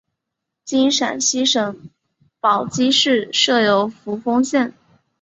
[0.65, 1.87] 今陕西省
[2.39, 4.73] 宝鸡市设有扶风县。